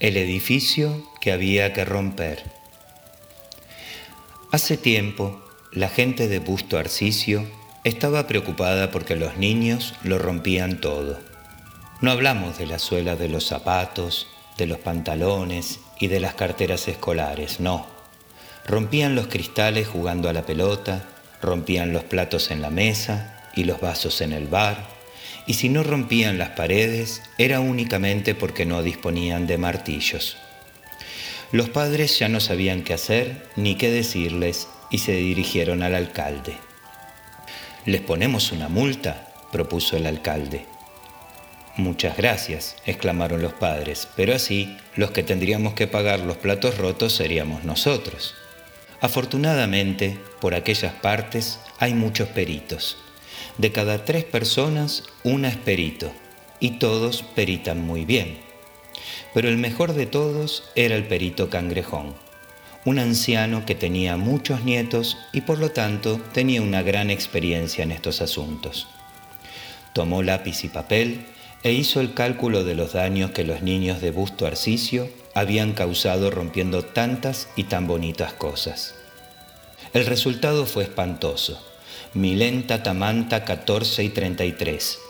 El 0.00 0.16
edificio 0.16 1.08
que 1.20 1.30
había 1.30 1.72
que 1.72 1.84
romper. 1.84 2.42
Hace 4.50 4.76
tiempo, 4.76 5.40
la 5.70 5.88
gente 5.88 6.26
de 6.26 6.40
Busto 6.40 6.78
Arcicio 6.78 7.46
estaba 7.84 8.26
preocupada 8.26 8.90
porque 8.90 9.14
los 9.14 9.36
niños 9.36 9.94
lo 10.02 10.18
rompían 10.18 10.80
todo. 10.80 11.20
No 12.00 12.10
hablamos 12.10 12.58
de 12.58 12.66
la 12.66 12.80
suela 12.80 13.14
de 13.14 13.28
los 13.28 13.46
zapatos, 13.46 14.26
de 14.58 14.66
los 14.66 14.78
pantalones 14.78 15.78
y 16.00 16.08
de 16.08 16.18
las 16.18 16.34
carteras 16.34 16.88
escolares, 16.88 17.60
no. 17.60 17.86
Rompían 18.66 19.14
los 19.14 19.28
cristales 19.28 19.86
jugando 19.86 20.28
a 20.28 20.32
la 20.32 20.44
pelota, 20.44 21.04
rompían 21.40 21.92
los 21.92 22.02
platos 22.02 22.50
en 22.50 22.62
la 22.62 22.70
mesa 22.70 23.44
y 23.54 23.62
los 23.62 23.80
vasos 23.80 24.20
en 24.22 24.32
el 24.32 24.48
bar, 24.48 24.93
y 25.46 25.54
si 25.54 25.68
no 25.68 25.82
rompían 25.82 26.38
las 26.38 26.50
paredes 26.50 27.22
era 27.38 27.60
únicamente 27.60 28.34
porque 28.34 28.66
no 28.66 28.82
disponían 28.82 29.46
de 29.46 29.58
martillos. 29.58 30.36
Los 31.52 31.68
padres 31.68 32.18
ya 32.18 32.28
no 32.28 32.40
sabían 32.40 32.82
qué 32.82 32.94
hacer 32.94 33.46
ni 33.56 33.76
qué 33.76 33.90
decirles 33.90 34.68
y 34.90 34.98
se 34.98 35.12
dirigieron 35.12 35.82
al 35.82 35.94
alcalde. 35.94 36.56
¿Les 37.84 38.00
ponemos 38.00 38.52
una 38.52 38.68
multa? 38.68 39.30
propuso 39.52 39.96
el 39.96 40.06
alcalde. 40.06 40.66
Muchas 41.76 42.16
gracias, 42.16 42.74
exclamaron 42.86 43.40
los 43.40 43.52
padres, 43.52 44.08
pero 44.16 44.34
así 44.34 44.76
los 44.96 45.12
que 45.12 45.22
tendríamos 45.22 45.74
que 45.74 45.86
pagar 45.86 46.18
los 46.20 46.36
platos 46.38 46.76
rotos 46.76 47.12
seríamos 47.12 47.62
nosotros. 47.62 48.34
Afortunadamente, 49.00 50.18
por 50.40 50.54
aquellas 50.54 50.92
partes 50.94 51.60
hay 51.78 51.94
muchos 51.94 52.28
peritos. 52.30 52.96
De 53.58 53.70
cada 53.70 54.04
tres 54.04 54.24
personas, 54.24 55.04
una 55.22 55.48
es 55.48 55.56
perito, 55.56 56.10
y 56.60 56.78
todos 56.78 57.22
peritan 57.22 57.86
muy 57.86 58.04
bien. 58.04 58.38
Pero 59.32 59.48
el 59.48 59.58
mejor 59.58 59.92
de 59.92 60.06
todos 60.06 60.64
era 60.74 60.96
el 60.96 61.06
perito 61.06 61.50
cangrejón, 61.50 62.14
un 62.84 62.98
anciano 62.98 63.64
que 63.64 63.74
tenía 63.74 64.16
muchos 64.16 64.64
nietos 64.64 65.16
y 65.32 65.42
por 65.42 65.58
lo 65.58 65.70
tanto 65.70 66.20
tenía 66.32 66.62
una 66.62 66.82
gran 66.82 67.10
experiencia 67.10 67.84
en 67.84 67.92
estos 67.92 68.20
asuntos. 68.20 68.88
Tomó 69.92 70.22
lápiz 70.22 70.64
y 70.64 70.68
papel 70.68 71.26
e 71.62 71.72
hizo 71.72 72.00
el 72.00 72.14
cálculo 72.14 72.64
de 72.64 72.74
los 72.74 72.92
daños 72.92 73.30
que 73.30 73.44
los 73.44 73.62
niños 73.62 74.00
de 74.00 74.10
Busto 74.10 74.46
Arcicio 74.46 75.08
habían 75.34 75.72
causado 75.72 76.30
rompiendo 76.30 76.82
tantas 76.82 77.48
y 77.56 77.64
tan 77.64 77.86
bonitas 77.86 78.32
cosas. 78.32 78.94
El 79.92 80.06
resultado 80.06 80.66
fue 80.66 80.84
espantoso 80.84 81.62
Milenta 82.14 82.84
Tamanta 82.84 83.44
14 83.44 84.04
y 84.04 84.08
33. 84.08 85.00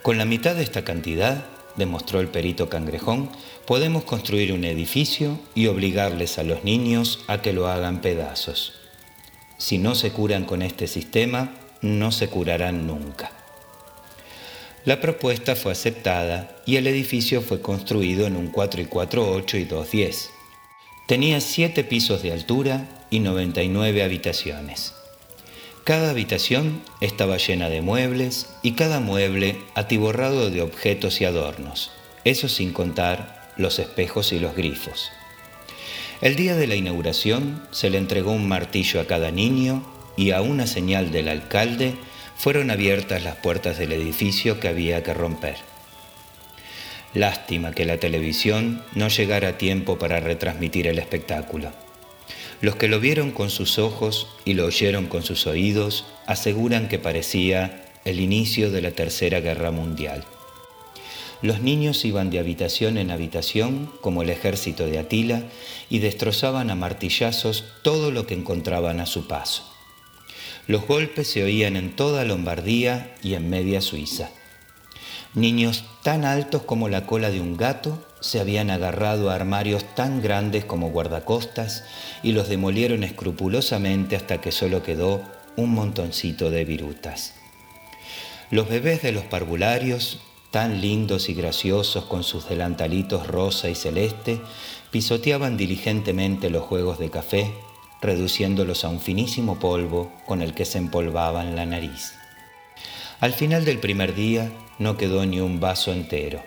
Con 0.00 0.16
la 0.16 0.24
mitad 0.24 0.54
de 0.54 0.62
esta 0.62 0.82
cantidad, 0.82 1.44
demostró 1.76 2.20
el 2.20 2.28
perito 2.28 2.70
Cangrejón, 2.70 3.28
podemos 3.66 4.04
construir 4.04 4.54
un 4.54 4.64
edificio 4.64 5.38
y 5.54 5.66
obligarles 5.66 6.38
a 6.38 6.42
los 6.42 6.64
niños 6.64 7.22
a 7.26 7.42
que 7.42 7.52
lo 7.52 7.68
hagan 7.68 8.00
pedazos. 8.00 8.80
Si 9.58 9.76
no 9.76 9.94
se 9.94 10.10
curan 10.10 10.46
con 10.46 10.62
este 10.62 10.86
sistema, 10.86 11.52
no 11.82 12.12
se 12.12 12.28
curarán 12.28 12.86
nunca. 12.86 13.30
La 14.86 15.02
propuesta 15.02 15.54
fue 15.54 15.72
aceptada 15.72 16.56
y 16.64 16.76
el 16.76 16.86
edificio 16.86 17.42
fue 17.42 17.60
construido 17.60 18.26
en 18.26 18.36
un 18.36 18.46
4 18.46 18.80
y 18.80 18.86
4, 18.86 19.32
8 19.32 19.58
y 19.58 19.64
2, 19.66 19.90
10. 19.90 20.30
Tenía 21.06 21.42
7 21.42 21.84
pisos 21.84 22.22
de 22.22 22.32
altura 22.32 22.88
y 23.10 23.20
99 23.20 24.02
habitaciones. 24.02 24.94
Cada 25.88 26.10
habitación 26.10 26.82
estaba 27.00 27.38
llena 27.38 27.70
de 27.70 27.80
muebles 27.80 28.50
y 28.60 28.72
cada 28.72 29.00
mueble 29.00 29.56
atiborrado 29.74 30.50
de 30.50 30.60
objetos 30.60 31.22
y 31.22 31.24
adornos, 31.24 31.92
eso 32.24 32.50
sin 32.50 32.74
contar 32.74 33.54
los 33.56 33.78
espejos 33.78 34.34
y 34.34 34.38
los 34.38 34.54
grifos. 34.54 35.10
El 36.20 36.36
día 36.36 36.56
de 36.56 36.66
la 36.66 36.74
inauguración 36.74 37.62
se 37.70 37.88
le 37.88 37.96
entregó 37.96 38.32
un 38.32 38.46
martillo 38.46 39.00
a 39.00 39.06
cada 39.06 39.30
niño 39.30 39.82
y 40.14 40.32
a 40.32 40.42
una 40.42 40.66
señal 40.66 41.10
del 41.10 41.26
alcalde 41.26 41.94
fueron 42.36 42.70
abiertas 42.70 43.24
las 43.24 43.36
puertas 43.36 43.78
del 43.78 43.92
edificio 43.92 44.60
que 44.60 44.68
había 44.68 45.02
que 45.02 45.14
romper. 45.14 45.56
Lástima 47.14 47.72
que 47.72 47.86
la 47.86 47.96
televisión 47.96 48.82
no 48.94 49.08
llegara 49.08 49.48
a 49.48 49.56
tiempo 49.56 49.98
para 49.98 50.20
retransmitir 50.20 50.86
el 50.86 50.98
espectáculo. 50.98 51.87
Los 52.60 52.74
que 52.74 52.88
lo 52.88 52.98
vieron 52.98 53.30
con 53.30 53.50
sus 53.50 53.78
ojos 53.78 54.26
y 54.44 54.54
lo 54.54 54.66
oyeron 54.66 55.06
con 55.06 55.22
sus 55.22 55.46
oídos 55.46 56.04
aseguran 56.26 56.88
que 56.88 56.98
parecía 56.98 57.84
el 58.04 58.18
inicio 58.18 58.72
de 58.72 58.82
la 58.82 58.90
Tercera 58.90 59.38
Guerra 59.40 59.70
Mundial. 59.70 60.24
Los 61.40 61.60
niños 61.60 62.04
iban 62.04 62.30
de 62.30 62.40
habitación 62.40 62.98
en 62.98 63.12
habitación, 63.12 63.92
como 64.00 64.22
el 64.22 64.30
ejército 64.30 64.86
de 64.86 64.98
Atila, 64.98 65.44
y 65.88 66.00
destrozaban 66.00 66.70
a 66.70 66.74
martillazos 66.74 67.64
todo 67.82 68.10
lo 68.10 68.26
que 68.26 68.34
encontraban 68.34 68.98
a 68.98 69.06
su 69.06 69.28
paso. 69.28 69.62
Los 70.66 70.84
golpes 70.84 71.28
se 71.28 71.44
oían 71.44 71.76
en 71.76 71.94
toda 71.94 72.24
Lombardía 72.24 73.14
y 73.22 73.34
en 73.34 73.48
media 73.48 73.80
Suiza. 73.80 74.30
Niños 75.34 75.84
tan 76.02 76.24
altos 76.24 76.62
como 76.62 76.88
la 76.88 77.06
cola 77.06 77.30
de 77.30 77.40
un 77.40 77.56
gato 77.56 78.02
se 78.20 78.40
habían 78.40 78.70
agarrado 78.70 79.30
a 79.30 79.34
armarios 79.34 79.84
tan 79.94 80.22
grandes 80.22 80.64
como 80.64 80.90
guardacostas 80.90 81.84
y 82.22 82.32
los 82.32 82.48
demolieron 82.48 83.04
escrupulosamente 83.04 84.16
hasta 84.16 84.40
que 84.40 84.52
solo 84.52 84.82
quedó 84.82 85.22
un 85.56 85.70
montoncito 85.70 86.50
de 86.50 86.64
virutas. 86.64 87.34
Los 88.50 88.68
bebés 88.68 89.02
de 89.02 89.12
los 89.12 89.24
parvularios, 89.24 90.20
tan 90.50 90.80
lindos 90.80 91.28
y 91.28 91.34
graciosos 91.34 92.04
con 92.04 92.24
sus 92.24 92.48
delantalitos 92.48 93.26
rosa 93.26 93.68
y 93.68 93.74
celeste, 93.74 94.40
pisoteaban 94.90 95.56
diligentemente 95.56 96.48
los 96.48 96.64
juegos 96.64 96.98
de 96.98 97.10
café, 97.10 97.52
reduciéndolos 98.00 98.84
a 98.84 98.88
un 98.88 99.00
finísimo 99.00 99.58
polvo 99.58 100.12
con 100.26 100.40
el 100.40 100.54
que 100.54 100.64
se 100.64 100.78
empolvaban 100.78 101.56
la 101.56 101.66
nariz. 101.66 102.14
Al 103.20 103.32
final 103.32 103.64
del 103.64 103.78
primer 103.78 104.14
día 104.14 104.50
no 104.78 104.96
quedó 104.96 105.26
ni 105.26 105.40
un 105.40 105.60
vaso 105.60 105.92
entero. 105.92 106.40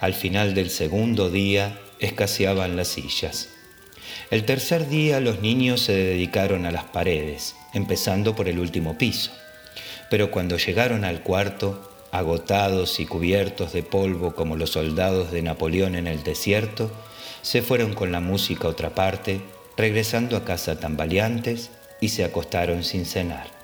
Al 0.00 0.14
final 0.14 0.54
del 0.54 0.70
segundo 0.70 1.30
día 1.30 1.78
escaseaban 1.98 2.76
las 2.76 2.88
sillas. 2.88 3.48
El 4.30 4.44
tercer 4.44 4.88
día 4.88 5.20
los 5.20 5.40
niños 5.40 5.80
se 5.80 5.92
dedicaron 5.92 6.66
a 6.66 6.70
las 6.70 6.84
paredes, 6.84 7.56
empezando 7.72 8.34
por 8.34 8.48
el 8.48 8.58
último 8.58 8.98
piso. 8.98 9.32
Pero 10.10 10.30
cuando 10.30 10.56
llegaron 10.56 11.04
al 11.04 11.22
cuarto, 11.22 11.90
agotados 12.10 13.00
y 13.00 13.06
cubiertos 13.06 13.72
de 13.72 13.82
polvo 13.82 14.34
como 14.34 14.56
los 14.56 14.70
soldados 14.70 15.32
de 15.32 15.42
Napoleón 15.42 15.94
en 15.96 16.06
el 16.06 16.22
desierto, 16.22 16.92
se 17.42 17.62
fueron 17.62 17.94
con 17.94 18.12
la 18.12 18.20
música 18.20 18.68
a 18.68 18.70
otra 18.70 18.94
parte, 18.94 19.40
regresando 19.76 20.36
a 20.36 20.44
casa 20.44 20.78
tambaleantes 20.78 21.70
y 22.00 22.10
se 22.10 22.24
acostaron 22.24 22.84
sin 22.84 23.04
cenar 23.06 23.63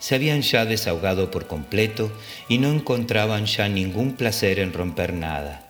se 0.00 0.14
habían 0.14 0.42
ya 0.42 0.64
desahogado 0.64 1.30
por 1.30 1.46
completo 1.46 2.10
y 2.48 2.58
no 2.58 2.72
encontraban 2.72 3.46
ya 3.46 3.68
ningún 3.68 4.16
placer 4.16 4.58
en 4.58 4.72
romper 4.72 5.12
nada. 5.12 5.62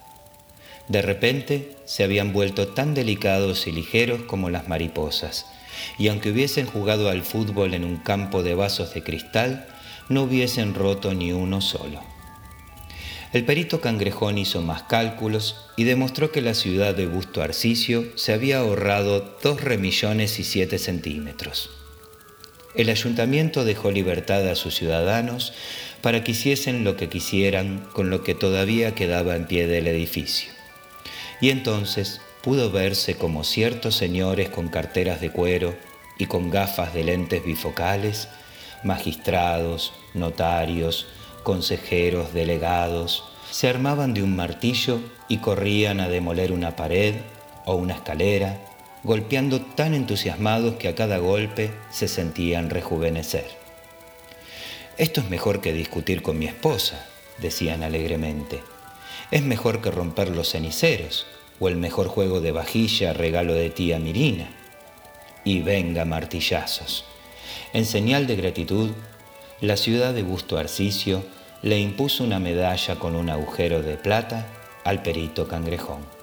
De 0.88 1.02
repente 1.02 1.76
se 1.84 2.04
habían 2.04 2.32
vuelto 2.32 2.68
tan 2.68 2.94
delicados 2.94 3.66
y 3.66 3.72
ligeros 3.72 4.22
como 4.22 4.48
las 4.48 4.68
mariposas, 4.68 5.46
y 5.98 6.08
aunque 6.08 6.30
hubiesen 6.30 6.66
jugado 6.66 7.10
al 7.10 7.22
fútbol 7.22 7.74
en 7.74 7.84
un 7.84 7.96
campo 7.96 8.42
de 8.42 8.54
vasos 8.54 8.94
de 8.94 9.02
cristal, 9.02 9.66
no 10.08 10.22
hubiesen 10.22 10.74
roto 10.74 11.12
ni 11.12 11.32
uno 11.32 11.60
solo. 11.60 12.00
El 13.32 13.44
perito 13.44 13.80
Cangrejón 13.80 14.38
hizo 14.38 14.62
más 14.62 14.82
cálculos 14.84 15.68
y 15.76 15.84
demostró 15.84 16.32
que 16.32 16.40
la 16.40 16.54
ciudad 16.54 16.94
de 16.94 17.06
Busto 17.06 17.42
Arcicio 17.42 18.04
se 18.16 18.32
había 18.32 18.58
ahorrado 18.58 19.38
dos 19.42 19.60
remillones 19.60 20.40
y 20.40 20.44
siete 20.44 20.78
centímetros 20.78 21.70
el 22.74 22.88
ayuntamiento 22.88 23.64
dejó 23.64 23.90
libertad 23.90 24.46
a 24.48 24.54
sus 24.54 24.74
ciudadanos 24.74 25.52
para 26.02 26.22
que 26.22 26.32
hiciesen 26.32 26.84
lo 26.84 26.96
que 26.96 27.08
quisieran 27.08 27.86
con 27.92 28.10
lo 28.10 28.22
que 28.22 28.34
todavía 28.34 28.94
quedaba 28.94 29.36
en 29.36 29.46
pie 29.46 29.66
del 29.66 29.88
edificio. 29.88 30.52
Y 31.40 31.50
entonces 31.50 32.20
pudo 32.42 32.70
verse 32.70 33.16
como 33.16 33.44
ciertos 33.44 33.96
señores 33.96 34.48
con 34.48 34.68
carteras 34.68 35.20
de 35.20 35.30
cuero 35.30 35.74
y 36.18 36.26
con 36.26 36.50
gafas 36.50 36.94
de 36.94 37.04
lentes 37.04 37.44
bifocales, 37.44 38.28
magistrados, 38.84 39.92
notarios, 40.14 41.06
consejeros, 41.42 42.32
delegados, 42.32 43.24
se 43.50 43.68
armaban 43.68 44.14
de 44.14 44.22
un 44.22 44.36
martillo 44.36 45.00
y 45.28 45.38
corrían 45.38 46.00
a 46.00 46.08
demoler 46.08 46.52
una 46.52 46.76
pared 46.76 47.14
o 47.66 47.74
una 47.74 47.94
escalera 47.94 48.58
golpeando 49.02 49.60
tan 49.60 49.94
entusiasmados 49.94 50.76
que 50.76 50.88
a 50.88 50.94
cada 50.94 51.18
golpe 51.18 51.70
se 51.90 52.08
sentían 52.08 52.70
rejuvenecer. 52.70 53.46
Esto 54.98 55.20
es 55.20 55.30
mejor 55.30 55.60
que 55.60 55.72
discutir 55.72 56.20
con 56.22 56.38
mi 56.38 56.46
esposa, 56.46 57.06
decían 57.38 57.82
alegremente. 57.82 58.62
Es 59.30 59.42
mejor 59.42 59.80
que 59.80 59.90
romper 59.90 60.28
los 60.28 60.50
ceniceros 60.50 61.26
o 61.58 61.68
el 61.68 61.76
mejor 61.76 62.08
juego 62.08 62.40
de 62.40 62.52
vajilla 62.52 63.12
regalo 63.12 63.54
de 63.54 63.70
tía 63.70 63.98
Mirina. 63.98 64.50
Y 65.44 65.62
venga 65.62 66.04
martillazos. 66.04 67.04
En 67.72 67.86
señal 67.86 68.26
de 68.26 68.36
gratitud, 68.36 68.90
la 69.62 69.76
ciudad 69.78 70.12
de 70.12 70.22
Busto 70.22 70.58
Arcicio 70.58 71.24
le 71.62 71.78
impuso 71.78 72.24
una 72.24 72.38
medalla 72.38 72.96
con 72.96 73.16
un 73.16 73.30
agujero 73.30 73.82
de 73.82 73.96
plata 73.96 74.46
al 74.84 75.02
perito 75.02 75.48
cangrejón. 75.48 76.19